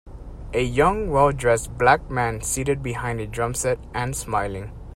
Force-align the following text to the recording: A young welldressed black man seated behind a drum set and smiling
A 0.51 0.63
young 0.63 1.09
welldressed 1.11 1.77
black 1.77 2.09
man 2.09 2.41
seated 2.41 2.81
behind 2.81 3.19
a 3.19 3.27
drum 3.27 3.53
set 3.53 3.77
and 3.93 4.15
smiling 4.15 4.71